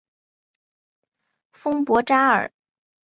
[1.51, 2.51] 丰博扎尔。